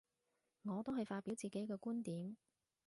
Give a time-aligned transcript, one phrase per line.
[0.63, 2.35] 我都係發表自己嘅觀點